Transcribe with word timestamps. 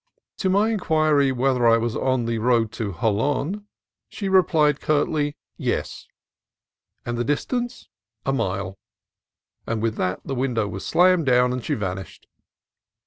To 0.37 0.49
my 0.49 0.69
inquiry 0.71 1.31
whether 1.31 1.67
I 1.67 1.77
was 1.77 1.95
on 1.95 2.25
the 2.25 2.39
road 2.39 2.71
to 2.71 2.91
Jolon, 2.91 3.67
she 4.09 4.29
replied 4.29 4.81
curtly," 4.81 5.37
Yes." 5.69 6.07
"And 7.05 7.19
the 7.19 7.23
distance?" 7.23 7.87
"A 8.25 8.33
mile." 8.33 8.79
With 9.67 9.97
that 9.97 10.21
the 10.25 10.33
win 10.33 10.55
dow 10.55 10.69
was 10.69 10.83
slammed 10.87 11.27
down 11.27 11.53
and 11.53 11.63
she 11.63 11.75
vanished. 11.75 12.25